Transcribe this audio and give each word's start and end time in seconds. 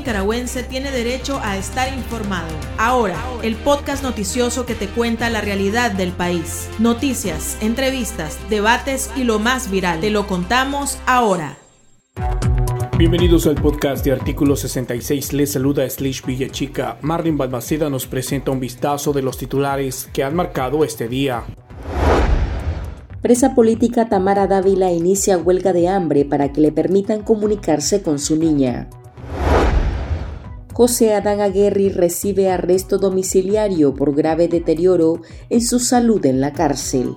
nicaragüense 0.00 0.62
tiene 0.62 0.90
derecho 0.90 1.38
a 1.42 1.58
estar 1.58 1.92
informado. 1.92 2.48
Ahora, 2.78 3.16
el 3.42 3.54
podcast 3.54 4.02
noticioso 4.02 4.64
que 4.64 4.74
te 4.74 4.88
cuenta 4.88 5.28
la 5.28 5.42
realidad 5.42 5.92
del 5.92 6.12
país. 6.12 6.70
Noticias, 6.78 7.58
entrevistas, 7.60 8.38
debates 8.48 9.10
y 9.14 9.24
lo 9.24 9.38
más 9.38 9.70
viral. 9.70 10.00
Te 10.00 10.08
lo 10.08 10.26
contamos 10.26 10.98
ahora. 11.04 11.58
Bienvenidos 12.96 13.46
al 13.46 13.56
podcast 13.56 14.02
de 14.02 14.12
Artículo 14.12 14.56
66. 14.56 15.34
Les 15.34 15.52
saluda 15.52 15.88
Slish 15.88 16.24
Villachica. 16.24 16.96
Marlin 17.02 17.36
Balmaceda 17.36 17.90
nos 17.90 18.06
presenta 18.06 18.50
un 18.50 18.60
vistazo 18.60 19.12
de 19.12 19.20
los 19.20 19.36
titulares 19.36 20.08
que 20.14 20.24
han 20.24 20.34
marcado 20.34 20.82
este 20.82 21.08
día. 21.08 21.44
Presa 23.20 23.54
política 23.54 24.08
Tamara 24.08 24.46
Dávila 24.46 24.90
inicia 24.92 25.36
huelga 25.36 25.74
de 25.74 25.88
hambre 25.88 26.24
para 26.24 26.52
que 26.52 26.62
le 26.62 26.72
permitan 26.72 27.22
comunicarse 27.22 28.00
con 28.00 28.18
su 28.18 28.36
niña. 28.36 28.88
José 30.80 31.12
Adán 31.12 31.42
Aguerri 31.42 31.90
recibe 31.90 32.50
arresto 32.50 32.96
domiciliario 32.96 33.94
por 33.94 34.14
grave 34.14 34.48
deterioro 34.48 35.20
en 35.50 35.60
su 35.60 35.78
salud 35.78 36.24
en 36.24 36.40
la 36.40 36.54
cárcel. 36.54 37.16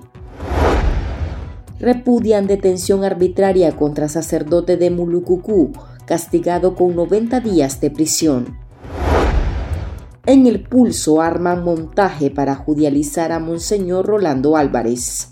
Repudian 1.80 2.46
detención 2.46 3.04
arbitraria 3.04 3.74
contra 3.74 4.10
sacerdote 4.10 4.76
de 4.76 4.90
Mulucucú, 4.90 5.72
castigado 6.04 6.74
con 6.74 6.94
90 6.94 7.40
días 7.40 7.80
de 7.80 7.90
prisión. 7.90 8.58
En 10.26 10.46
el 10.46 10.62
pulso 10.64 11.22
arman 11.22 11.64
montaje 11.64 12.30
para 12.30 12.56
judicializar 12.56 13.32
a 13.32 13.38
Monseñor 13.38 14.04
Rolando 14.04 14.58
Álvarez. 14.58 15.30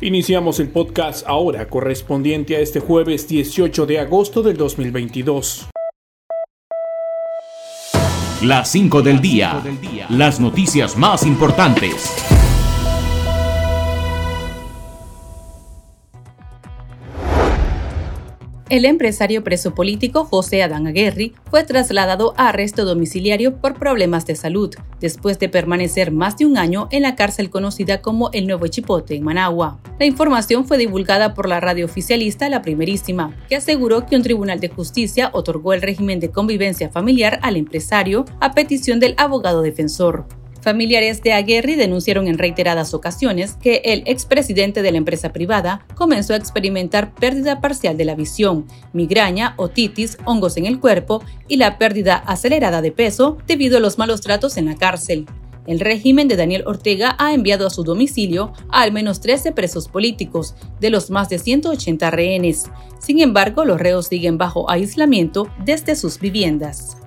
Iniciamos 0.00 0.60
el 0.60 0.68
podcast 0.68 1.26
ahora 1.26 1.68
correspondiente 1.68 2.54
a 2.54 2.60
este 2.60 2.78
jueves 2.78 3.26
18 3.26 3.86
de 3.86 3.98
agosto 3.98 4.44
del 4.44 4.56
2022. 4.56 5.73
Las 8.44 8.68
5 8.72 9.00
del 9.00 9.22
día. 9.22 9.62
Las 10.10 10.38
noticias 10.38 10.98
más 10.98 11.24
importantes. 11.24 12.33
El 18.70 18.86
empresario 18.86 19.44
preso 19.44 19.74
político 19.74 20.24
José 20.24 20.62
Adán 20.62 20.86
Aguerri 20.86 21.34
fue 21.50 21.64
trasladado 21.64 22.32
a 22.38 22.48
arresto 22.48 22.86
domiciliario 22.86 23.56
por 23.56 23.74
problemas 23.74 24.24
de 24.24 24.36
salud, 24.36 24.74
después 25.00 25.38
de 25.38 25.50
permanecer 25.50 26.10
más 26.10 26.38
de 26.38 26.46
un 26.46 26.56
año 26.56 26.88
en 26.90 27.02
la 27.02 27.14
cárcel 27.14 27.50
conocida 27.50 28.00
como 28.00 28.30
el 28.32 28.46
Nuevo 28.46 28.66
Chipote 28.66 29.16
en 29.16 29.22
Managua. 29.22 29.78
La 30.00 30.06
información 30.06 30.64
fue 30.64 30.78
divulgada 30.78 31.34
por 31.34 31.46
la 31.46 31.60
radio 31.60 31.84
oficialista 31.84 32.48
La 32.48 32.62
Primerísima, 32.62 33.36
que 33.50 33.56
aseguró 33.56 34.06
que 34.06 34.16
un 34.16 34.22
tribunal 34.22 34.60
de 34.60 34.70
justicia 34.70 35.28
otorgó 35.34 35.74
el 35.74 35.82
régimen 35.82 36.18
de 36.18 36.30
convivencia 36.30 36.88
familiar 36.88 37.40
al 37.42 37.56
empresario 37.56 38.24
a 38.40 38.52
petición 38.52 38.98
del 38.98 39.14
abogado 39.18 39.60
defensor. 39.60 40.26
Familiares 40.64 41.22
de 41.22 41.34
Aguerri 41.34 41.74
denunciaron 41.74 42.26
en 42.26 42.38
reiteradas 42.38 42.94
ocasiones 42.94 43.52
que 43.62 43.82
el 43.84 44.02
expresidente 44.06 44.80
de 44.80 44.92
la 44.92 44.96
empresa 44.96 45.30
privada 45.30 45.84
comenzó 45.94 46.32
a 46.32 46.38
experimentar 46.38 47.14
pérdida 47.14 47.60
parcial 47.60 47.98
de 47.98 48.06
la 48.06 48.14
visión, 48.14 48.64
migraña, 48.94 49.52
otitis, 49.58 50.16
hongos 50.24 50.56
en 50.56 50.64
el 50.64 50.80
cuerpo 50.80 51.22
y 51.48 51.58
la 51.58 51.76
pérdida 51.76 52.14
acelerada 52.16 52.80
de 52.80 52.92
peso 52.92 53.36
debido 53.46 53.76
a 53.76 53.80
los 53.80 53.98
malos 53.98 54.22
tratos 54.22 54.56
en 54.56 54.64
la 54.64 54.76
cárcel. 54.76 55.26
El 55.66 55.80
régimen 55.80 56.28
de 56.28 56.36
Daniel 56.36 56.64
Ortega 56.66 57.14
ha 57.18 57.34
enviado 57.34 57.66
a 57.66 57.70
su 57.70 57.84
domicilio 57.84 58.54
a 58.70 58.80
al 58.80 58.92
menos 58.92 59.20
13 59.20 59.52
presos 59.52 59.88
políticos, 59.88 60.54
de 60.80 60.88
los 60.88 61.10
más 61.10 61.28
de 61.28 61.40
180 61.40 62.10
rehenes. 62.10 62.70
Sin 62.98 63.20
embargo, 63.20 63.66
los 63.66 63.78
reos 63.78 64.06
siguen 64.06 64.38
bajo 64.38 64.70
aislamiento 64.70 65.46
desde 65.62 65.94
sus 65.94 66.18
viviendas. 66.18 67.03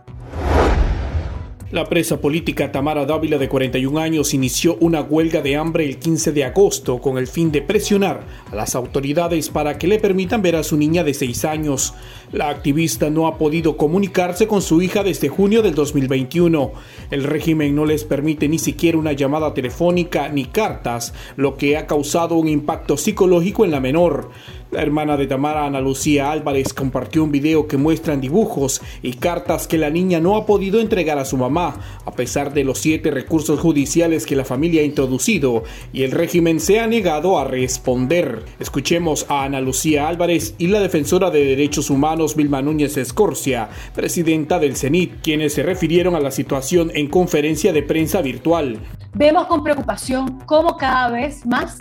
La 1.70 1.84
presa 1.84 2.22
política 2.22 2.72
Tamara 2.72 3.06
Dávila, 3.06 3.38
de 3.38 3.50
41 3.50 4.00
años, 4.00 4.34
inició 4.34 4.78
una 4.80 5.02
huelga 5.02 5.42
de 5.42 5.58
hambre 5.58 5.84
el 5.84 5.98
15 5.98 6.32
de 6.32 6.46
agosto 6.46 7.02
con 7.02 7.18
el 7.18 7.28
fin 7.28 7.52
de 7.52 7.62
presionar 7.62 8.22
a 8.50 8.56
las 8.56 8.74
autoridades 8.74 9.50
para 9.50 9.78
que 9.78 9.88
le 9.88 10.00
permitan 10.00 10.42
ver 10.42 10.56
a 10.56 10.64
su 10.64 10.78
niña 10.78 11.04
de 11.04 11.14
6 11.14 11.44
años. 11.44 11.94
La 12.32 12.48
activista 12.48 13.10
no 13.10 13.28
ha 13.28 13.38
podido 13.38 13.76
comunicarse 13.76 14.48
con 14.48 14.62
su 14.62 14.82
hija 14.82 15.04
desde 15.04 15.28
junio 15.28 15.62
del 15.62 15.76
2021. 15.76 16.72
El 17.12 17.26
régimen 17.26 17.76
no 17.76 17.84
les 17.84 18.06
permite 18.06 18.48
ni 18.48 18.60
siquiera 18.60 18.98
una 18.98 19.12
llamada 19.12 19.54
telefónica 19.54 20.30
ni 20.30 20.46
cartas, 20.46 21.14
lo 21.36 21.58
que 21.58 21.76
ha 21.76 21.86
causado 21.86 22.36
un 22.36 22.48
impacto 22.48 22.96
psicológico 22.96 23.66
en 23.66 23.72
la 23.72 23.82
menor. 23.82 24.30
La 24.70 24.82
hermana 24.82 25.16
de 25.16 25.28
Tamara, 25.28 25.66
Ana 25.66 25.80
Lucía 25.80 26.30
Álvarez, 26.30 26.74
compartió 26.74 27.24
un 27.24 27.32
video 27.32 27.68
que 27.68 27.78
muestran 27.78 28.20
dibujos 28.20 28.82
y 29.02 29.14
cartas 29.14 29.66
que 29.66 29.78
la 29.78 29.90
niña 29.90 30.20
no 30.20 30.36
ha 30.36 30.46
podido 30.46 30.82
entregar 30.82 31.18
a 31.18 31.24
su 31.24 31.38
mamá, 31.38 31.78
a 32.06 32.12
pesar 32.12 32.54
de 32.54 32.66
los 32.66 32.78
siete 32.80 33.10
recursos 33.10 33.62
judiciales 33.62 34.26
que 34.26 34.36
la 34.36 34.44
familia 34.44 34.82
ha 34.82 34.86
introducido 34.86 35.64
y 35.94 36.04
el 36.04 36.12
régimen 36.12 36.60
se 36.60 36.82
ha 36.82 36.88
negado 36.88 37.40
a 37.40 37.46
responder. 37.46 38.44
Escuchemos 38.60 39.26
a 39.30 39.46
Ana 39.46 39.62
Lucía 39.62 40.10
Álvarez 40.10 40.54
y 40.58 40.68
la 40.68 40.82
defensora 40.82 41.32
de 41.32 41.46
derechos 41.46 41.90
humanos 41.90 42.36
Vilma 42.36 42.62
Núñez 42.62 42.98
Escorcia, 42.98 43.70
presidenta 43.96 44.60
del 44.60 44.76
CENIT, 44.76 45.22
quienes 45.22 45.54
se 45.54 45.64
refirieron 45.64 46.14
a 46.14 46.20
la 46.20 46.32
situación 46.32 46.92
en 46.94 47.08
conferencia 47.08 47.72
de 47.72 47.84
prensa 47.84 48.22
virtual. 48.22 48.80
Vemos 49.14 49.48
con 49.48 49.64
preocupación 49.64 50.40
cómo 50.46 50.76
cada 50.76 51.10
vez 51.10 51.46
más 51.46 51.78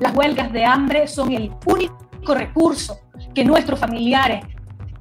las 0.00 0.14
huelgas 0.14 0.52
de 0.52 0.64
hambre 0.64 1.06
son 1.06 1.32
el 1.32 1.50
único 1.66 2.09
recurso 2.26 3.00
que 3.34 3.44
nuestros 3.44 3.78
familiares, 3.78 4.44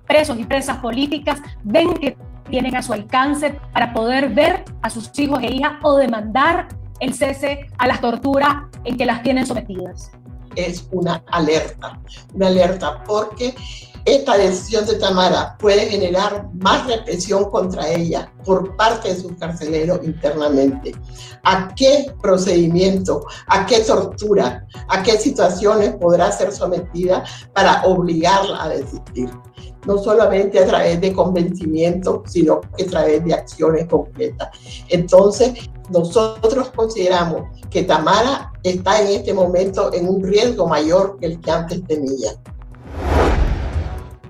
presos 0.08 0.40
y 0.40 0.44
presas 0.44 0.78
políticas, 0.78 1.42
ven 1.64 1.94
que 1.94 2.18
tienen 2.50 2.76
a 2.76 2.82
su 2.82 2.94
alcance 2.94 3.60
para 3.74 3.94
poder 3.94 4.30
ver 4.30 4.66
a 4.82 4.90
sus 4.90 5.18
hijos 5.20 5.40
e 5.44 5.54
hijas 5.54 5.74
o 5.84 5.98
demandar 5.98 6.68
el 7.00 7.14
cese 7.14 7.68
a 7.78 7.88
las 7.88 8.02
torturas 8.02 8.64
en 8.84 8.98
que 8.98 9.06
las 9.06 9.22
tienen 9.24 9.46
sometidas. 9.46 10.12
Es 10.56 10.88
una 10.92 11.24
alerta, 11.32 12.00
una 12.34 12.48
alerta 12.48 13.04
porque 13.04 13.54
esta 14.06 14.38
decisión 14.38 14.86
de 14.86 14.96
Tamara 14.96 15.58
puede 15.60 15.88
generar 15.88 16.50
más 16.54 16.88
represión 16.88 17.50
contra 17.50 17.90
ella 17.90 18.32
por 18.46 18.76
parte 18.76 19.14
de 19.14 19.22
sus 19.22 19.34
carceleros 19.34 20.00
internamente. 20.04 20.94
¿A 21.44 21.74
qué 21.76 22.12
procedimiento, 22.22 23.26
a 23.48 23.66
qué 23.66 23.80
tortura, 23.80 24.66
a 24.88 25.04
qué 25.04 25.18
situaciones 25.18 25.96
podrá 25.96 26.32
ser 26.32 26.52
sometida 26.52 27.24
para 27.54 27.84
obligarla 27.84 28.64
a 28.64 28.70
desistir? 28.70 29.30
No 29.86 29.98
solamente 29.98 30.60
a 30.60 30.66
través 30.66 31.00
de 31.00 31.14
convencimiento, 31.14 32.24
sino 32.28 32.62
que 32.76 32.84
a 32.84 32.88
través 32.88 33.24
de 33.24 33.34
acciones 33.34 33.88
concretas. 33.88 34.50
Entonces, 34.90 35.70
nosotros 35.90 36.70
consideramos 36.76 37.44
que 37.70 37.84
Tamara 37.84 38.52
está 38.64 39.02
en 39.02 39.08
este 39.08 39.34
momento 39.34 39.94
en 39.94 40.08
un 40.08 40.24
riesgo 40.24 40.68
mayor 40.68 41.18
que 41.20 41.28
el 41.28 41.40
que 41.40 41.52
antes 41.52 41.84
tenía. 41.86 42.32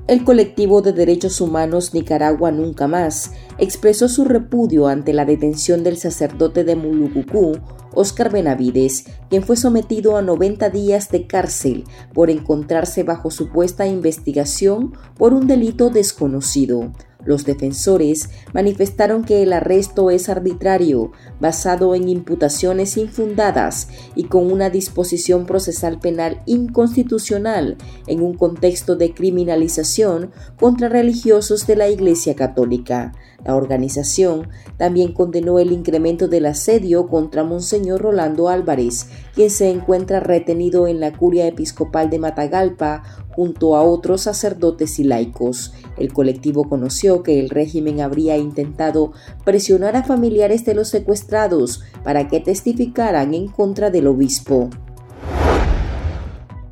El 0.10 0.24
colectivo 0.24 0.82
de 0.82 0.92
derechos 0.92 1.40
humanos 1.40 1.94
Nicaragua 1.94 2.50
Nunca 2.50 2.88
Más 2.88 3.34
expresó 3.60 4.10
su 4.10 4.26
repudio 4.26 4.88
ante 4.88 5.14
la 5.14 5.24
detención 5.24 5.84
del 5.84 5.98
sacerdote 5.98 6.64
de 6.64 6.76
Mulucucú, 6.76 7.60
Oscar 7.94 8.32
Benavides, 8.32 9.06
quien 9.30 9.44
fue 9.44 9.56
sometido 9.56 10.18
a 10.18 10.24
90 10.24 10.72
días 10.72 11.12
de 11.12 11.28
cárcel 11.28 11.84
por 12.12 12.32
encontrarse 12.32 13.04
bajo 13.04 13.30
supuesta 13.30 13.86
investigación 13.86 14.94
por 15.16 15.36
un 15.36 15.46
delito 15.46 15.92
desconocido. 15.92 16.92
Los 17.26 17.44
defensores 17.44 18.30
manifestaron 18.54 19.26
que 19.26 19.44
el 19.44 19.52
arresto 19.52 20.10
es 20.10 20.30
arbitrario, 20.30 21.12
basado 21.40 21.94
en 21.94 22.08
imputaciones 22.08 22.96
infundadas 22.96 23.90
y 24.16 24.26
con 24.26 24.50
una 24.50 24.70
disposición 24.70 25.46
procesal 25.46 26.00
penal 26.00 26.42
inconstitucional 26.46 27.78
en 28.08 28.22
un 28.22 28.36
contexto 28.36 28.96
de 28.96 29.14
criminalización 29.14 30.32
contra 30.58 30.88
religiosos 30.88 31.68
de 31.68 31.76
la 31.76 31.90
Iglesia 31.90 32.36
Católica. 32.36 33.12
La 33.46 33.56
organización 33.56 34.50
también 34.78 35.14
condenó 35.14 35.60
el 35.60 35.72
incremento 35.72 36.28
del 36.28 36.46
asedio 36.46 37.08
contra 37.08 37.44
Monseñor 37.44 38.02
Rolando 38.02 38.50
Álvarez, 38.50 39.08
quien 39.34 39.50
se 39.50 39.70
encuentra 39.70 40.20
retenido 40.20 40.88
en 40.88 41.00
la 41.00 41.16
curia 41.16 41.48
episcopal 41.48 42.10
de 42.10 42.20
Matagalpa 42.20 43.04
junto 43.32 43.76
a 43.76 43.84
otros 43.84 44.22
sacerdotes 44.22 45.00
y 45.00 45.06
laicos. 45.06 45.74
El 45.98 46.12
colectivo 46.12 46.68
conoció 46.68 47.24
que 47.24 47.40
el 47.40 47.50
régimen 47.50 48.02
habría 48.02 48.38
intentado 48.38 49.14
presionar 49.46 49.96
a 49.96 50.04
familiares 50.04 50.66
de 50.66 50.74
los 50.74 50.90
secuestrados 50.90 51.82
para 52.04 52.28
que 52.28 52.40
testificaran 52.40 53.34
en 53.34 53.48
contra 53.48 53.90
del 53.90 54.08
obispo. 54.08 54.70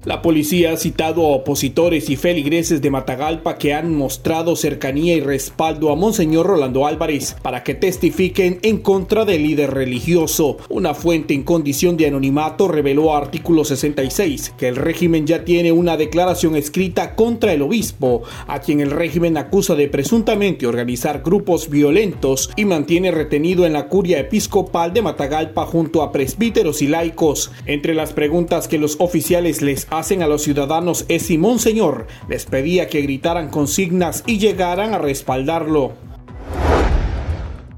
La 0.08 0.22
policía 0.22 0.72
ha 0.72 0.78
citado 0.78 1.26
a 1.26 1.36
opositores 1.36 2.10
y 2.10 2.16
feligreses 2.16 2.82
de 2.82 2.90
Matagalpa 2.90 3.58
que 3.58 3.74
han 3.74 3.94
mostrado 3.94 4.56
cercanía 4.56 5.18
y 5.18 5.20
respaldo 5.20 5.92
a 5.92 5.98
Monseñor 5.98 6.48
Rolando 6.48 6.88
Álvarez 6.88 7.36
para 7.42 7.62
que 7.62 7.76
testifiquen 7.76 8.60
en 8.62 8.78
contra 8.78 9.26
del 9.26 9.44
líder 9.44 9.74
religioso. 9.74 10.60
Una 10.70 10.94
fuente 10.94 11.34
en 11.34 11.44
condición 11.44 11.98
de 11.98 12.08
anonimato 12.08 12.70
reveló 12.70 13.18
artículo 13.18 13.66
66 13.66 14.54
que 14.58 14.70
el 14.70 14.78
régimen 14.78 15.28
ya 15.28 15.44
tiene 15.44 15.74
una 15.74 15.98
declaración 15.98 16.56
escrita 16.56 17.14
contra 17.14 17.52
el 17.52 17.62
obispo, 17.62 18.24
a 18.48 18.62
quien 18.62 18.80
el 18.80 18.92
régimen 18.92 19.36
acusa 19.36 19.76
de 19.76 19.90
presuntamente 19.90 20.68
organizar 20.68 21.22
grupos 21.22 21.70
violentos 21.70 22.50
y 22.56 22.64
mantiene 22.64 23.12
retenido 23.12 23.66
en 23.66 23.74
la 23.74 23.90
curia 23.90 24.20
episcopal 24.20 24.94
de 24.94 25.02
Matagalpa 25.02 25.66
junto 25.66 26.02
a 26.02 26.14
presbíteros 26.14 26.82
y 26.82 26.88
laicos. 26.88 27.52
Entre 27.66 27.94
las 27.94 28.14
preguntas 28.14 28.70
que 28.70 28.78
los 28.78 28.96
oficiales 29.02 29.62
les 29.62 29.86
hacen 29.98 30.24
a 30.24 30.28
los 30.28 30.44
ciudadanos 30.44 31.06
es 31.08 31.24
si 31.24 31.38
Monseñor 31.38 32.08
les 32.30 32.46
pedía 32.46 32.88
que 32.88 33.02
gritaran 33.02 33.50
consignas 33.50 34.24
y 34.26 34.40
llegaran 34.40 34.94
a 34.94 34.98
respaldarlo. 34.98 35.94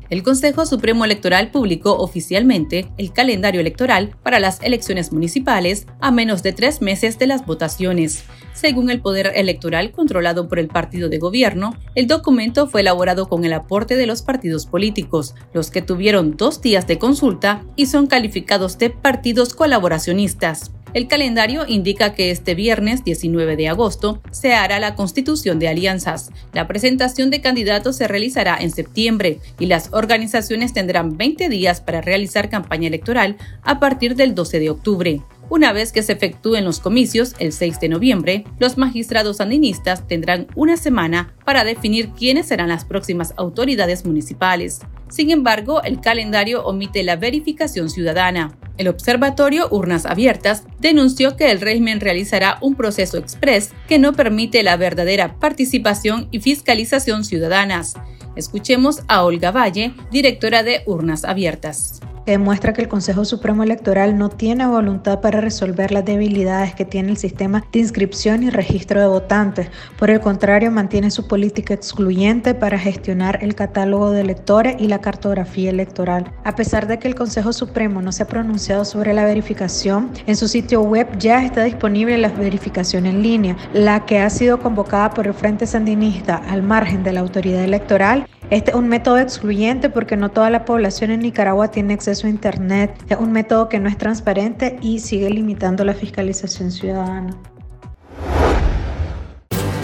El 0.10 0.24
Consejo 0.24 0.66
Supremo 0.66 1.06
Electoral 1.06 1.52
publicó 1.52 1.98
oficialmente 1.98 2.88
el 2.98 3.14
calendario 3.14 3.62
electoral 3.62 4.16
para 4.24 4.40
las 4.40 4.60
elecciones 4.64 5.14
municipales 5.14 5.86
a 6.02 6.10
menos 6.10 6.42
de 6.42 6.52
tres 6.52 6.82
meses 6.82 7.20
de 7.20 7.28
las 7.28 7.46
votaciones. 7.46 8.24
Según 8.54 8.90
el 8.90 9.02
Poder 9.02 9.32
Electoral 9.36 9.92
controlado 9.92 10.50
por 10.50 10.58
el 10.58 10.68
partido 10.68 11.10
de 11.10 11.20
gobierno, 11.20 11.76
el 11.94 12.08
documento 12.08 12.68
fue 12.68 12.82
elaborado 12.82 13.30
con 13.30 13.46
el 13.46 13.54
aporte 13.54 13.98
de 13.98 14.08
los 14.08 14.24
partidos 14.24 14.66
políticos, 14.66 15.36
los 15.54 15.70
que 15.70 15.84
tuvieron 15.84 16.36
dos 16.36 16.60
días 16.60 16.88
de 16.88 16.98
consulta 16.98 17.64
y 17.76 17.86
son 17.86 18.08
calificados 18.08 18.80
de 18.80 18.90
partidos 18.90 19.54
colaboracionistas. 19.54 20.72
El 20.92 21.08
calendario 21.08 21.66
indica 21.68 22.16
que 22.16 22.32
este 22.32 22.56
viernes 22.56 23.04
19 23.04 23.56
de 23.56 23.70
agosto 23.70 24.22
se 24.32 24.54
hará 24.54 24.80
la 24.80 24.96
constitución 24.96 25.60
de 25.60 25.68
alianzas. 25.68 26.32
La 26.52 26.68
presentación 26.68 27.30
de 27.30 27.42
candidatos 27.42 27.96
se 27.96 28.08
realizará 28.08 28.58
en 28.60 28.72
septiembre 28.72 29.40
y 29.60 29.68
las 29.68 29.94
organizaciones 29.94 30.74
tendrán 30.74 31.16
20 31.16 31.48
días 31.48 31.80
para 31.80 32.02
realizar 32.02 32.50
campaña 32.50 32.88
electoral 32.88 33.38
a 33.62 33.80
partir 33.80 34.16
del 34.16 34.34
12 34.34 34.60
de 34.60 34.70
octubre. 34.72 35.22
Una 35.50 35.74
vez 35.74 35.92
que 35.92 36.04
se 36.04 36.14
efectúen 36.14 36.64
los 36.64 36.80
comicios 36.80 37.34
el 37.40 37.52
6 37.52 37.80
de 37.80 37.90
noviembre, 37.90 38.44
los 38.60 38.78
magistrados 38.78 39.38
sandinistas 39.38 40.08
tendrán 40.08 40.46
una 40.56 40.78
semana 40.78 41.34
para 41.44 41.64
definir 41.64 42.10
quiénes 42.10 42.48
serán 42.48 42.70
las 42.70 42.86
próximas 42.86 43.34
autoridades 43.36 44.06
municipales. 44.06 44.82
Sin 45.10 45.32
embargo, 45.32 45.82
el 45.82 46.02
calendario 46.02 46.64
omite 46.64 47.02
la 47.02 47.16
verificación 47.16 47.90
ciudadana. 47.90 48.56
El 48.78 48.90
Observatorio 48.90 49.68
Urnas 49.72 50.06
Abiertas 50.06 50.66
denunció 50.80 51.36
que 51.36 51.50
el 51.50 51.62
régimen 51.62 52.00
realizará 52.00 52.60
un 52.62 52.76
proceso 52.76 53.18
express 53.18 53.72
que 53.88 53.98
no 53.98 54.14
permite 54.14 54.62
la 54.62 54.78
verdadera 54.78 55.40
participación 55.40 56.28
y 56.30 56.42
fiscalización 56.42 57.26
ciudadanas. 57.26 57.96
Escuchemos 58.36 59.02
a 59.08 59.24
Olga 59.24 59.50
Valle, 59.50 59.94
directora 60.12 60.62
de 60.62 60.84
Urnas 60.86 61.26
Abiertas 61.26 62.02
demuestra 62.32 62.74
que 62.74 62.82
el 62.82 62.88
Consejo 62.88 63.26
Supremo 63.26 63.64
Electoral 63.64 64.18
no 64.18 64.30
tiene 64.30 64.66
voluntad 64.68 65.22
para 65.22 65.42
resolver 65.42 65.92
las 65.92 66.06
debilidades 66.06 66.76
que 66.76 66.86
tiene 66.86 67.12
el 67.12 67.18
sistema 67.18 67.64
de 67.72 67.80
inscripción 67.80 68.44
y 68.44 68.50
registro 68.50 69.02
de 69.02 69.08
votantes. 69.08 69.70
Por 69.98 70.10
el 70.10 70.20
contrario, 70.20 70.72
mantiene 70.72 71.12
su 71.12 71.28
política 71.28 71.74
excluyente 71.74 72.54
para 72.54 72.78
gestionar 72.78 73.40
el 73.42 73.56
catálogo 73.56 74.12
de 74.12 74.22
electores 74.22 74.76
y 74.80 74.88
la 74.88 75.02
cartografía 75.02 75.70
electoral. 75.70 76.32
A 76.44 76.56
pesar 76.56 76.88
de 76.88 77.00
que 77.00 77.08
el 77.08 77.16
Consejo 77.16 77.54
Supremo 77.54 78.02
no 78.02 78.12
se 78.12 78.24
ha 78.24 78.28
pronunciado 78.28 78.86
sobre 78.86 79.14
la 79.14 79.26
verificación, 79.26 80.12
en 80.26 80.36
su 80.36 80.48
sitio 80.48 80.82
web 80.82 81.08
ya 81.18 81.44
está 81.44 81.64
disponible 81.64 82.18
la 82.18 82.30
verificación 82.30 83.06
en 83.06 83.22
línea, 83.22 83.58
la 83.74 84.06
que 84.06 84.20
ha 84.20 84.30
sido 84.30 84.60
convocada 84.60 85.12
por 85.12 85.28
el 85.28 85.34
Frente 85.34 85.66
Sandinista 85.66 86.38
al 86.50 86.64
margen 86.64 87.04
de 87.04 87.14
la 87.14 87.22
autoridad 87.22 87.64
electoral 87.64 88.28
este 88.50 88.72
es 88.72 88.78
un 88.78 88.88
método 88.88 89.20
excluyente 89.20 89.90
porque 89.90 90.18
no 90.18 90.30
toda 90.30 90.50
la 90.50 90.66
población 90.66 91.12
en 91.12 91.20
Nicaragua 91.20 91.70
tiene 91.70 91.94
acceso 91.94 92.26
a 92.26 92.32
Internet. 92.32 92.92
Es 93.08 93.18
un 93.18 93.32
método 93.32 93.70
que 93.70 93.80
no 93.80 93.88
es 93.88 93.98
transparente 93.98 94.80
y 94.82 95.00
sigue 95.00 95.30
limitando 95.30 95.86
la 95.86 95.94
fiscalización 95.94 96.72
ciudadana. 96.72 97.36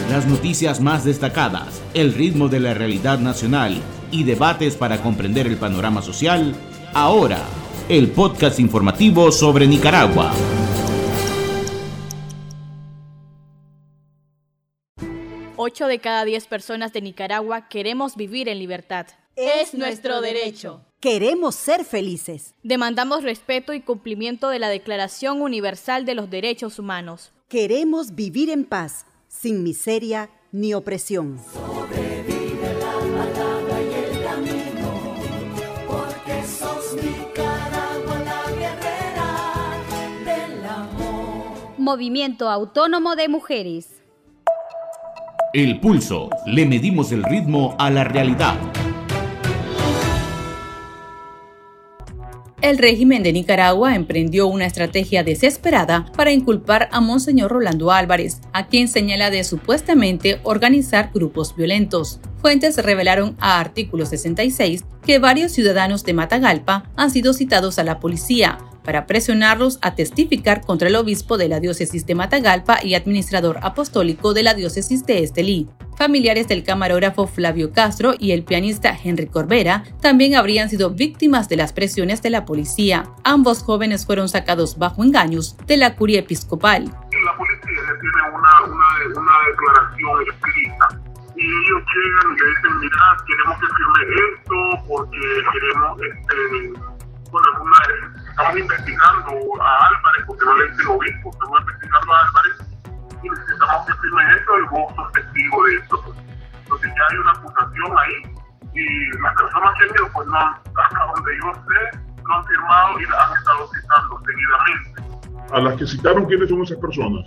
Las 0.10 0.26
noticias 0.26 0.82
más 0.82 1.04
destacadas, 1.04 1.82
el 1.94 2.14
ritmo 2.14 2.48
de 2.48 2.60
la 2.60 2.74
realidad 2.74 3.20
nacional 3.20 3.82
y 4.12 4.24
debates 4.24 4.76
para 4.76 4.98
comprender 4.98 5.46
el 5.46 5.58
panorama 5.58 6.02
social, 6.02 6.56
ahora, 6.94 7.40
el 7.88 8.08
podcast 8.08 8.60
informativo 8.60 9.32
sobre 9.32 9.68
Nicaragua. 9.68 10.32
8 15.76 15.88
de 15.88 16.00
cada 16.00 16.24
10 16.24 16.48
personas 16.48 16.94
de 16.94 17.02
Nicaragua 17.02 17.68
queremos 17.68 18.16
vivir 18.16 18.48
en 18.48 18.60
libertad. 18.60 19.08
Es 19.36 19.74
nuestro 19.74 20.22
derecho. 20.22 20.80
Queremos 21.02 21.56
ser 21.56 21.84
felices. 21.84 22.54
Demandamos 22.64 23.24
respeto 23.24 23.74
y 23.74 23.82
cumplimiento 23.82 24.48
de 24.48 24.60
la 24.60 24.70
Declaración 24.70 25.42
Universal 25.42 26.06
de 26.06 26.16
los 26.16 26.30
Derechos 26.30 26.80
Humanos. 26.80 27.34
Queremos 27.50 28.16
vivir 28.16 28.50
en 28.52 28.64
paz, 28.64 29.06
sin 29.28 29.64
miseria 29.64 30.30
ni 30.54 30.74
opresión. 30.74 31.42
Sobrevive 31.54 32.74
la 32.80 32.94
palabra 33.18 33.82
y 33.82 33.94
el 33.96 34.24
camino, 34.24 35.16
porque 35.88 36.48
sos 36.48 36.94
Nicaragua 36.94 38.24
la 38.24 38.52
guerrera 38.54 39.84
del 40.24 40.66
amor. 40.66 41.78
Movimiento 41.78 42.50
Autónomo 42.50 43.18
de 43.18 43.28
Mujeres. 43.28 44.05
El 45.56 45.80
pulso. 45.80 46.30
Le 46.46 46.66
medimos 46.66 47.14
el 47.14 47.24
ritmo 47.24 47.78
a 47.80 47.90
la 47.90 48.04
realidad. 48.04 48.58
El 52.62 52.78
régimen 52.78 53.24
de 53.24 53.32
Nicaragua 53.32 53.96
emprendió 53.96 54.48
una 54.48 54.66
estrategia 54.66 55.24
desesperada 55.24 56.08
para 56.18 56.34
inculpar 56.34 56.90
a 56.92 57.00
Monseñor 57.00 57.52
Rolando 57.52 57.94
Álvarez, 57.94 58.42
a 58.52 58.68
quien 58.68 58.90
señala 58.90 59.30
de 59.30 59.46
supuestamente 59.46 60.42
organizar 60.44 61.12
grupos 61.14 61.56
violentos. 61.56 62.20
Fuentes 62.42 62.76
revelaron 62.84 63.38
a 63.40 63.62
artículo 63.62 64.06
66 64.06 64.84
que 65.06 65.20
varios 65.20 65.54
ciudadanos 65.54 66.04
de 66.04 66.16
Matagalpa 66.16 66.92
han 66.98 67.12
sido 67.12 67.32
citados 67.32 67.80
a 67.80 67.86
la 67.86 68.02
policía, 68.02 68.58
para 68.86 69.06
presionarlos 69.06 69.80
a 69.82 69.96
testificar 69.96 70.62
contra 70.62 70.88
el 70.88 70.96
obispo 70.96 71.38
de 71.38 71.50
la 71.50 71.60
diócesis 71.60 72.06
de 72.06 72.16
Matagalpa 72.16 72.80
y 72.82 72.94
administrador 72.94 73.60
apostólico 73.62 74.34
de 74.34 74.44
la 74.44 74.54
diócesis 74.54 75.06
de 75.06 75.24
Estelí. 75.24 75.68
Familiares 75.98 76.48
del 76.48 76.64
camarógrafo 76.64 77.26
Flavio 77.26 77.72
Castro 77.72 78.14
y 78.20 78.32
el 78.32 78.44
pianista 78.44 78.98
Henry 79.02 79.28
Corbera 79.28 79.84
también 80.02 80.36
habrían 80.36 80.70
sido 80.70 80.92
víctimas 80.92 81.48
de 81.48 81.56
las 81.56 81.72
presiones 81.74 82.22
de 82.22 82.30
la 82.30 82.46
policía. 82.46 83.10
Ambos 83.24 83.64
jóvenes 83.64 84.06
fueron 84.06 84.28
sacados 84.28 84.78
bajo 84.78 85.04
engaños 85.04 85.56
de 85.68 85.78
la 85.78 85.96
curia 85.96 86.20
episcopal. 86.20 86.86
La 86.86 87.38
policía 87.38 87.82
tiene 88.02 88.22
una, 88.34 89.22
una 89.22 89.36
declaración 89.50 90.22
escrita 90.28 91.02
y 91.38 91.44
ellos 91.44 91.82
llegan 91.96 92.32
y 92.32 92.40
le 92.40 92.46
dicen, 92.48 92.80
mira, 92.80 93.18
queremos 93.28 93.58
que 93.60 93.68
firme 93.76 94.02
esto 94.32 94.56
porque 94.88 95.20
queremos 95.52 96.00
este, 96.02 96.96
estamos 98.36 98.58
investigando 98.58 99.32
a 99.64 99.88
Álvarez, 99.88 100.24
porque 100.28 100.46
no 100.46 100.56
le 100.58 100.70
dicen 100.72 100.88
obispo, 100.88 101.32
estamos 101.32 101.60
investigando 101.62 102.14
a 102.14 102.20
Álvarez 102.20 102.56
y 103.24 103.30
necesitamos 103.30 103.86
que 103.88 103.94
firme 103.94 104.24
esto 104.36 104.60
y 104.60 104.68
vos 104.76 104.96
sos 104.96 105.12
testigo 105.14 105.64
de 105.64 105.76
eso. 105.78 106.16
Entonces 106.60 106.92
ya 106.98 107.04
hay 107.12 107.18
una 107.18 107.32
acusación 107.32 107.98
ahí 107.98 108.36
y 108.74 109.18
las 109.22 109.34
personas 109.36 109.74
que 109.78 109.84
han 109.86 109.90
ido, 109.96 110.10
pues 110.12 110.28
no, 110.28 110.38
hasta 110.38 111.06
donde 111.16 111.38
yo 111.40 111.54
sé, 111.64 112.00
no 112.28 112.36
han 112.36 112.46
firmado 112.46 113.00
y 113.00 113.06
las 113.06 113.24
han 113.24 113.38
estado 113.38 113.70
citando 113.72 114.22
seguidamente. 114.26 115.54
¿A 115.54 115.60
las 115.62 115.76
que 115.78 115.88
citaron 115.88 116.26
quiénes 116.26 116.50
son 116.50 116.62
esas 116.62 116.78
personas? 116.80 117.24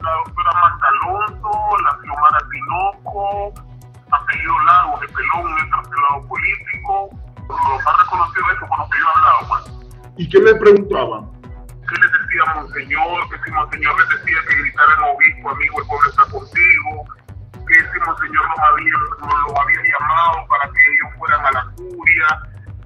La 0.00 0.12
doctora 0.24 0.52
Marta 0.60 0.86
Alonso, 0.88 1.50
la 1.84 1.98
Xiomara 2.02 2.38
Pinoco, 2.50 3.54
apellido 4.10 4.58
Lago 4.66 4.98
de 4.98 5.06
Pelón, 5.06 5.52
un 5.52 5.58
encarcelado 5.60 6.26
político, 6.26 7.10
ha 7.46 8.02
reconocido 8.02 8.50
eso 8.56 8.66
con 8.66 8.78
lo 8.78 8.88
que 8.90 8.98
yo 8.98 9.06
he 9.06 9.18
hablado, 9.18 9.48
pues. 9.48 9.77
¿Y 10.18 10.28
qué 10.28 10.40
le 10.40 10.52
preguntaban? 10.56 11.30
¿Qué 11.86 11.94
le 11.94 12.06
decía 12.10 12.42
Monseñor? 12.56 13.30
Que 13.30 13.38
si 13.44 13.50
Monseñor 13.52 13.94
le 13.96 14.16
decía 14.18 14.38
que 14.48 14.54
gritaran 14.62 14.98
obispo, 15.14 15.50
amigo, 15.50 15.80
el 15.80 15.86
pueblo 15.86 16.10
está 16.10 16.22
contigo. 16.26 16.90
Que 17.54 17.74
si 17.78 17.98
Monseñor 18.02 18.44
los 18.50 18.58
había, 18.58 18.98
los 18.98 19.58
había 19.62 19.80
llamado 19.86 20.36
para 20.50 20.64
que 20.74 20.82
ellos 20.90 21.08
fueran 21.18 21.46
a 21.46 21.50
la 21.52 21.62
curia. 21.76 22.26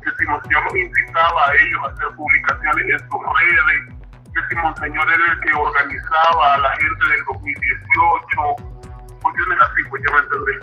Que 0.04 0.10
si 0.12 0.26
Monseñor 0.28 0.64
los 0.64 0.76
incitaba 0.76 1.40
a 1.48 1.54
ellos 1.56 1.80
a 1.82 1.88
hacer 1.88 2.08
publicaciones 2.16 2.84
en 2.84 3.00
sus 3.00 3.22
redes. 3.24 3.80
Que 4.28 4.40
si 4.48 4.54
Monseñor 4.60 5.08
era 5.08 5.32
el 5.32 5.40
que 5.40 5.52
organizaba 5.56 6.54
a 6.54 6.58
la 6.58 6.70
gente 6.76 7.04
del 7.16 7.24
2018. 7.32 8.92
Cuestiones 9.22 9.58
así, 9.58 9.80
pues 9.88 10.02
ya 10.04 10.12
me 10.12 10.20
entendés. 10.20 10.60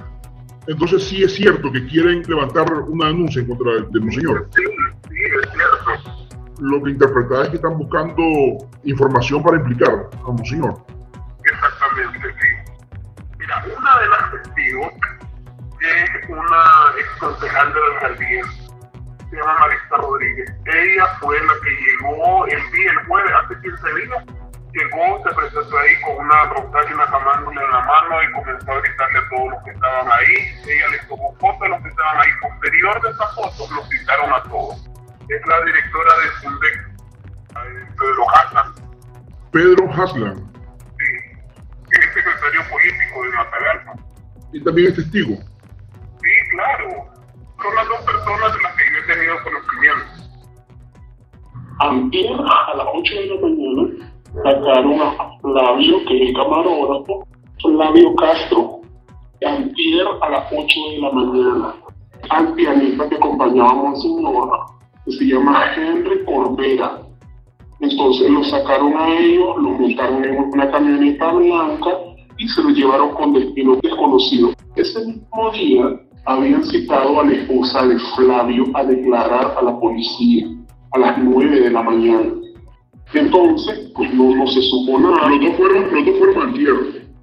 Entonces 0.67 1.03
sí 1.03 1.23
es 1.23 1.33
cierto 1.33 1.71
que 1.71 1.83
quieren 1.87 2.21
levantar 2.27 2.71
una 2.73 3.07
denuncia 3.07 3.41
en 3.41 3.47
contra 3.47 3.73
del, 3.73 4.01
Monseñor. 4.01 4.47
Sí, 4.53 4.63
sí, 5.09 5.17
es 5.17 5.49
cierto 5.49 6.28
lo 6.59 6.83
que 6.83 6.91
interpretaba 6.91 7.43
es 7.43 7.49
que 7.49 7.55
están 7.55 7.77
buscando 7.77 8.23
información 8.83 9.43
para 9.43 9.57
implicar 9.57 10.09
a 10.13 10.31
Monseñor. 10.31 10.75
Exactamente, 11.43 12.33
sí. 12.41 12.75
Mira, 13.37 13.63
una 13.77 13.99
de 13.99 14.07
las 14.07 14.31
testigos 14.31 14.93
es 15.81 16.29
una 16.29 16.93
ex 16.99 17.09
concejal 17.19 17.73
de 17.73 17.79
la 17.79 17.85
alcaldía, 17.95 18.43
se 19.29 19.35
llama 19.35 19.59
Marista 19.59 19.95
Rodríguez. 19.97 20.53
Ella 20.65 21.05
fue 21.19 21.39
la 21.39 21.53
que 21.63 21.69
llegó 21.69 22.45
el 22.47 22.71
día, 22.71 22.91
el 22.91 23.07
jueves, 23.07 23.31
hace 23.43 23.61
15 23.61 23.95
días, 23.95 24.25
llegó, 24.73 25.23
se 25.23 25.35
presentó 25.35 25.77
ahí 25.77 26.01
con 26.01 26.25
una 26.25 26.43
rosaria 26.45 26.91
y 26.91 26.93
una 26.93 27.07
jamándula 27.07 27.63
en 27.63 27.71
la 27.71 27.81
mano 27.81 28.23
y 28.23 28.31
comenzó 28.33 28.71
a 28.71 28.81
gritarle 28.81 29.19
a 29.19 29.29
todos 29.29 29.49
los 29.51 29.63
que 29.63 29.71
estaban 29.71 30.07
ahí. 30.11 30.35
Ella 30.67 30.87
les 30.91 31.07
tomó 31.07 31.35
fotos 31.39 31.61
a 31.61 31.67
los 31.69 31.81
que 31.81 31.89
estaban 31.89 32.17
ahí. 32.17 32.29
Posterior 32.41 33.01
de 33.01 33.09
esas 33.09 33.35
fotos, 33.35 33.71
los 33.71 33.89
citaron 33.89 34.33
a 34.33 34.43
todos. 34.43 34.88
Es 35.29 35.45
la 35.45 35.63
directora 35.63 36.11
de 36.17 36.29
Fundec, 36.41 36.89
Pedro 37.99 38.25
Haslan. 38.33 38.73
Pedro 39.51 39.89
Haslan. 39.91 40.37
Sí, 40.97 41.09
es 41.91 42.13
secretario 42.13 42.61
político 42.71 43.23
de 43.23 43.29
Matagalpa. 43.37 43.93
Y 44.53 44.63
también 44.63 44.87
es 44.87 44.95
testigo. 44.95 45.35
Sí, 45.35 46.49
claro. 46.49 47.05
Son 47.61 47.75
las 47.75 47.87
dos 47.89 48.01
personas 48.01 48.53
de 48.55 48.61
las 48.63 48.75
que 48.75 48.83
yo 48.91 48.97
he 48.97 49.13
tenido 49.13 49.35
conocimiento. 49.43 50.29
Antier 51.79 52.33
a 52.33 52.75
las 52.75 52.87
8 52.93 53.13
de 53.13 53.25
la 53.27 53.41
mañana 53.41 54.11
sacaron 54.43 55.01
a 55.01 55.39
Flavio, 55.41 56.05
que 56.07 56.23
es 56.23 56.29
el 56.29 56.35
camarógrafo, 56.35 57.27
Flavio 57.61 58.15
Castro, 58.15 58.81
antier 59.45 60.07
a 60.21 60.29
las 60.29 60.51
8 60.51 60.79
de 60.89 60.97
la 60.97 61.11
mañana, 61.11 61.75
al 62.29 62.53
pianista 62.55 63.07
que 63.09 63.15
acompañaba 63.15 63.69
a 63.69 63.75
Monseñor, 63.75 64.78
que 65.05 65.11
se 65.11 65.25
llama 65.25 65.73
Henry 65.75 66.23
Corbera. 66.25 67.01
Entonces 67.79 68.29
lo 68.29 68.43
sacaron 68.43 68.93
a 68.97 69.17
ellos, 69.17 69.55
lo 69.57 69.69
montaron 69.69 70.23
en 70.25 70.37
una 70.37 70.69
camioneta 70.69 71.31
blanca 71.31 71.89
y 72.37 72.47
se 72.47 72.63
lo 72.63 72.69
llevaron 72.69 73.11
con 73.11 73.33
destino 73.33 73.77
desconocido. 73.81 74.53
Ese 74.75 75.05
mismo 75.05 75.51
día 75.51 75.99
habían 76.25 76.63
citado 76.63 77.19
a 77.19 77.25
la 77.25 77.33
esposa 77.33 77.85
de 77.87 77.97
Flavio 78.15 78.65
a 78.73 78.83
declarar 78.83 79.55
a 79.57 79.61
la 79.63 79.79
policía 79.79 80.47
a 80.91 80.99
las 80.99 81.17
9 81.17 81.59
de 81.59 81.69
la 81.69 81.83
mañana. 81.83 82.31
Entonces, 83.13 83.91
pues 83.95 84.13
no, 84.13 84.35
no 84.35 84.47
se 84.47 84.61
supo 84.61 84.99
nada. 84.99 85.29
Los 85.29 85.41
dos 85.41 85.57
fueron, 85.57 85.93
los 85.93 86.05
dos 86.05 86.17
fueron 86.19 86.41
antier, 86.49 86.75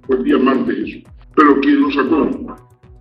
fue 0.05 0.15
el 0.17 0.23
día 0.23 0.37
martes 0.37 0.77
eso. 0.77 1.09
Pero 1.35 1.59
¿quién 1.61 1.81
lo 1.81 1.91
sacó? 1.91 2.57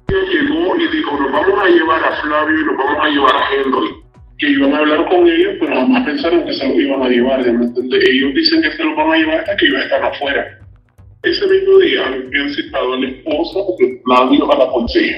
Llegó 0.09 0.77
y 0.77 0.97
dijo, 0.97 1.19
nos 1.19 1.33
vamos 1.33 1.59
a 1.59 1.69
llevar 1.69 2.05
a 2.05 2.23
Flavio 2.23 2.61
y 2.61 2.65
nos 2.65 2.77
vamos 2.77 2.99
a 3.03 3.09
llevar 3.09 3.37
a 3.37 3.55
Henry. 3.55 4.06
Que 4.39 4.51
iban 4.51 4.75
a 4.75 4.79
hablar 4.79 5.09
con 5.09 5.27
ellos, 5.27 5.55
pero 5.61 5.75
jamás 5.75 6.05
pensaron 6.05 6.45
que 6.45 6.53
se 6.53 6.69
lo 6.69 6.75
iban 6.75 7.03
a 7.03 7.09
llevar. 7.09 7.41
Ellos 7.41 8.35
dicen 8.35 8.63
que 8.63 8.73
se 8.73 8.85
lo 8.85 8.95
van 8.95 9.13
a 9.13 9.17
llevar 9.17 9.41
hasta 9.41 9.57
que 9.57 9.67
iba 9.67 9.79
a 9.79 9.83
estar 9.85 10.05
afuera. 10.05 10.59
Ese 11.23 11.47
mismo 11.47 11.79
día 11.79 12.07
habían 12.07 12.51
citado 12.51 12.95
a 12.95 12.99
la 12.99 13.09
esposa 13.09 13.61
de 13.79 14.01
Flavio 14.05 14.53
a 14.53 14.59
la 14.59 14.71
policía. 14.71 15.17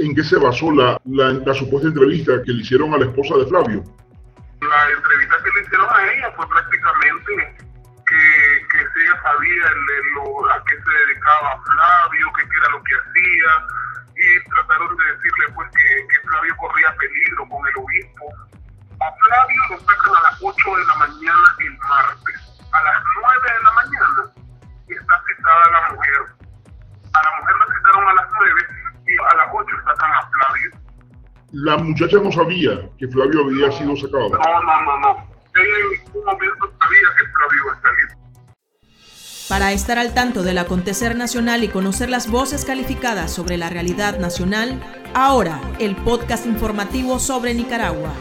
¿En 0.00 0.14
qué 0.14 0.24
se 0.24 0.36
basó 0.36 0.72
la, 0.72 1.00
la, 1.04 1.32
la 1.32 1.54
supuesta 1.54 1.88
entrevista 1.88 2.42
que 2.44 2.52
le 2.52 2.62
hicieron 2.62 2.92
a 2.94 2.98
la 2.98 3.06
esposa 3.06 3.36
de 3.36 3.46
Flavio? 3.46 3.84
la 4.68 4.90
entrevista 4.90 5.36
que 5.42 5.50
le 5.50 5.66
hicieron 5.66 5.86
a 5.90 6.12
ella 6.12 6.32
fue 6.36 6.48
prácticamente 6.48 7.32
que, 8.06 8.24
que 8.70 8.78
ella 8.80 9.22
sabía 9.22 9.64
el, 9.64 9.82
el, 9.96 10.50
a 10.50 10.64
qué 10.64 10.74
se 10.74 10.92
dedicaba 11.06 11.62
Flavio, 11.64 12.26
que 12.36 12.42
qué 12.48 12.56
era 12.56 12.68
lo 12.70 12.82
que 12.84 12.94
hacía, 12.94 13.50
y 14.16 14.50
trataron 14.50 14.96
de 14.96 15.04
decirle 15.04 15.44
pues 15.54 15.68
que, 15.70 16.06
que 16.08 16.28
Flavio 16.28 16.56
corría 16.56 16.94
peligro 16.96 17.48
con 17.48 17.66
el 17.66 17.76
obispo. 17.76 18.24
A 19.00 19.08
Flavio 19.10 19.62
lo 19.70 19.78
sacan 19.80 20.14
a 20.14 20.22
las 20.30 20.36
8 20.42 20.76
de 20.76 20.84
la 20.86 20.94
mañana 20.94 21.46
el 21.58 21.78
martes. 21.78 22.38
A 22.72 22.82
las 22.82 23.02
9 23.20 23.58
de 23.58 23.64
la 23.64 23.72
mañana 23.72 24.20
está 24.88 25.14
citada 25.26 25.64
la 25.70 25.80
mujer. 25.94 26.22
A 27.12 27.18
la 27.22 27.30
mujer 27.38 27.54
la 27.58 27.66
citaron 27.74 28.08
a 28.08 28.14
las 28.14 28.28
9 28.32 28.60
y 29.06 29.14
a 29.18 29.34
las 29.36 29.48
8 29.52 29.76
sacan 29.84 30.12
a 30.12 30.22
Flavio 30.30 30.84
la 31.54 31.76
muchacha 31.76 32.16
no 32.18 32.32
sabía 32.32 32.90
que 32.98 33.06
Flavio 33.06 33.42
había 33.42 33.70
sido 33.70 33.94
sacado. 33.94 34.30
No, 34.30 34.62
no, 34.62 34.80
no, 34.82 34.98
no. 34.98 35.03
Para 39.64 39.72
estar 39.72 39.98
al 39.98 40.12
tanto 40.12 40.42
del 40.42 40.58
acontecer 40.58 41.16
nacional 41.16 41.64
y 41.64 41.68
conocer 41.68 42.10
las 42.10 42.30
voces 42.30 42.66
calificadas 42.66 43.32
sobre 43.32 43.56
la 43.56 43.70
realidad 43.70 44.18
nacional, 44.18 44.78
ahora 45.14 45.58
el 45.78 45.96
podcast 45.96 46.44
informativo 46.44 47.18
sobre 47.18 47.54
Nicaragua. 47.54 48.12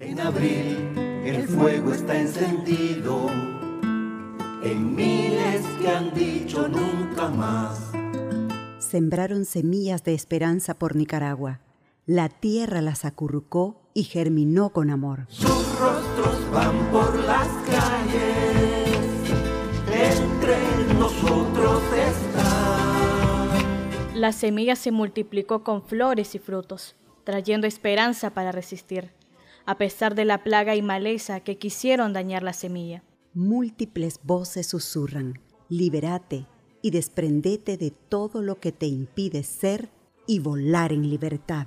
En 0.00 0.18
abril 0.18 0.78
el 1.26 1.46
fuego 1.46 1.92
está 1.92 2.18
encendido 2.18 3.26
en 4.62 4.94
miles 4.94 5.66
que 5.78 5.88
han 5.90 6.14
dicho 6.14 6.68
nunca 6.68 7.28
más. 7.28 7.90
Sembraron 8.78 9.44
semillas 9.44 10.04
de 10.04 10.14
esperanza 10.14 10.72
por 10.72 10.96
Nicaragua. 10.96 11.60
La 12.06 12.30
tierra 12.30 12.80
las 12.80 13.04
acurrucó 13.04 13.77
y 13.94 14.04
germinó 14.04 14.70
con 14.70 14.90
amor. 14.90 15.26
Sus 15.28 15.78
rostros 15.78 16.50
van 16.52 16.90
por 16.90 17.18
las 17.20 17.48
calles, 17.66 18.88
entre 19.92 20.94
nosotros 20.94 21.82
está. 21.92 22.78
La 24.14 24.32
semilla 24.32 24.74
se 24.74 24.90
multiplicó 24.90 25.62
con 25.62 25.82
flores 25.82 26.34
y 26.34 26.38
frutos, 26.38 26.96
trayendo 27.24 27.66
esperanza 27.66 28.30
para 28.30 28.52
resistir, 28.52 29.12
a 29.64 29.78
pesar 29.78 30.14
de 30.14 30.24
la 30.24 30.42
plaga 30.42 30.74
y 30.74 30.82
maleza 30.82 31.40
que 31.40 31.58
quisieron 31.58 32.12
dañar 32.12 32.42
la 32.42 32.52
semilla. 32.52 33.04
Múltiples 33.34 34.18
voces 34.22 34.66
susurran, 34.66 35.40
libérate 35.68 36.46
y 36.82 36.90
desprendete 36.90 37.76
de 37.76 37.90
todo 37.90 38.42
lo 38.42 38.58
que 38.58 38.72
te 38.72 38.86
impide 38.86 39.42
ser 39.42 39.90
y 40.26 40.40
volar 40.40 40.92
en 40.92 41.08
libertad. 41.08 41.66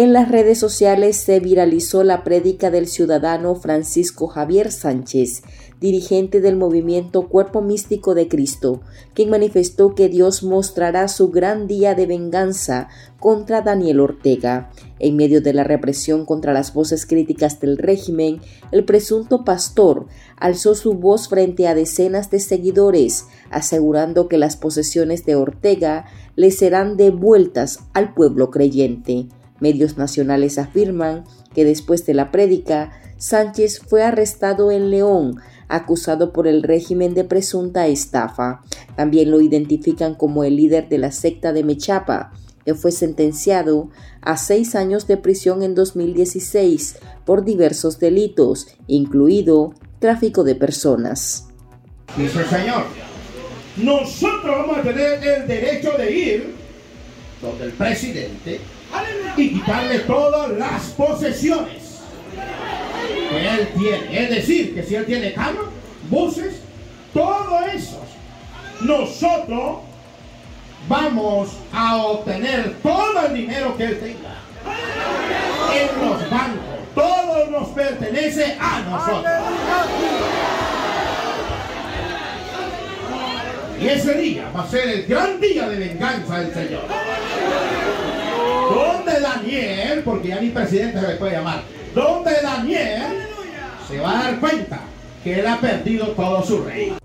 En 0.00 0.14
las 0.14 0.30
redes 0.30 0.58
sociales 0.58 1.18
se 1.18 1.40
viralizó 1.40 2.04
la 2.04 2.24
prédica 2.24 2.70
del 2.70 2.86
ciudadano 2.86 3.54
Francisco 3.54 4.28
Javier 4.28 4.72
Sánchez, 4.72 5.42
dirigente 5.78 6.40
del 6.40 6.56
movimiento 6.56 7.28
Cuerpo 7.28 7.60
Místico 7.60 8.14
de 8.14 8.26
Cristo, 8.26 8.80
quien 9.12 9.28
manifestó 9.28 9.94
que 9.94 10.08
Dios 10.08 10.42
mostrará 10.42 11.06
su 11.08 11.28
gran 11.28 11.66
día 11.66 11.94
de 11.94 12.06
venganza 12.06 12.88
contra 13.18 13.60
Daniel 13.60 14.00
Ortega. 14.00 14.70
En 15.00 15.16
medio 15.16 15.42
de 15.42 15.52
la 15.52 15.64
represión 15.64 16.24
contra 16.24 16.54
las 16.54 16.72
voces 16.72 17.04
críticas 17.04 17.60
del 17.60 17.76
régimen, 17.76 18.40
el 18.72 18.86
presunto 18.86 19.44
pastor 19.44 20.06
alzó 20.38 20.74
su 20.74 20.94
voz 20.94 21.28
frente 21.28 21.68
a 21.68 21.74
decenas 21.74 22.30
de 22.30 22.40
seguidores, 22.40 23.26
asegurando 23.50 24.28
que 24.28 24.38
las 24.38 24.56
posesiones 24.56 25.26
de 25.26 25.34
Ortega 25.34 26.06
le 26.36 26.50
serán 26.52 26.96
devueltas 26.96 27.80
al 27.92 28.14
pueblo 28.14 28.50
creyente. 28.50 29.28
Medios 29.60 29.96
nacionales 29.96 30.58
afirman 30.58 31.24
que 31.54 31.64
después 31.64 32.06
de 32.06 32.14
la 32.14 32.30
prédica, 32.30 32.92
Sánchez 33.18 33.80
fue 33.86 34.02
arrestado 34.02 34.70
en 34.70 34.90
León, 34.90 35.36
acusado 35.68 36.32
por 36.32 36.46
el 36.46 36.62
régimen 36.62 37.14
de 37.14 37.24
presunta 37.24 37.86
estafa. 37.86 38.62
También 38.96 39.30
lo 39.30 39.40
identifican 39.40 40.14
como 40.14 40.44
el 40.44 40.56
líder 40.56 40.88
de 40.88 40.98
la 40.98 41.12
secta 41.12 41.52
de 41.52 41.62
Mechapa, 41.62 42.32
que 42.64 42.74
fue 42.74 42.92
sentenciado 42.92 43.90
a 44.20 44.36
seis 44.36 44.74
años 44.74 45.06
de 45.06 45.16
prisión 45.16 45.62
en 45.62 45.74
2016 45.74 46.98
por 47.24 47.44
diversos 47.44 47.98
delitos, 47.98 48.68
incluido 48.86 49.74
tráfico 49.98 50.44
de 50.44 50.54
personas. 50.54 51.48
Dice 52.16 52.44
Señor, 52.44 52.84
nosotros 53.76 54.44
vamos 54.44 54.78
a 54.78 54.82
tener 54.82 55.22
el 55.22 55.46
derecho 55.46 55.92
de 55.96 56.12
ir 56.12 56.54
donde 57.40 57.64
el 57.66 57.72
presidente 57.72 58.60
y 59.36 59.54
quitarle 59.54 60.00
todas 60.00 60.50
las 60.52 60.82
posesiones 60.90 62.00
que 63.30 63.48
él 63.48 63.68
tiene. 63.78 64.24
Es 64.24 64.30
decir, 64.30 64.74
que 64.74 64.82
si 64.82 64.94
él 64.94 65.06
tiene 65.06 65.32
carro, 65.32 65.68
buses, 66.08 66.60
todo 67.12 67.60
eso, 67.72 68.00
nosotros 68.82 69.78
vamos 70.88 71.50
a 71.72 71.96
obtener 71.96 72.74
todo 72.82 73.26
el 73.26 73.34
dinero 73.34 73.76
que 73.76 73.84
él 73.84 74.00
tenga 74.00 74.40
en 75.74 76.08
los 76.08 76.30
bancos. 76.30 76.64
Todo 76.94 77.50
nos 77.50 77.68
pertenece 77.68 78.56
a 78.60 78.80
nosotros. 78.80 79.32
Y 83.80 83.88
ese 83.88 84.14
día 84.14 84.50
va 84.54 84.64
a 84.64 84.68
ser 84.68 84.88
el 84.88 85.06
gran 85.06 85.40
día 85.40 85.68
de 85.68 85.78
venganza 85.78 86.40
del 86.40 86.52
Señor. 86.52 86.82
Daniel, 89.50 90.02
porque 90.04 90.28
ya 90.28 90.40
ni 90.40 90.50
presidente 90.50 91.00
se 91.00 91.08
le 91.08 91.14
puede 91.14 91.32
llamar, 91.32 91.62
donde 91.94 92.30
Daniel 92.42 93.26
se 93.88 93.98
va 93.98 94.20
a 94.20 94.24
dar 94.24 94.38
cuenta 94.40 94.82
que 95.24 95.40
él 95.40 95.46
ha 95.46 95.58
perdido 95.60 96.08
todo 96.08 96.44
su 96.44 96.62
reino. 96.62 96.98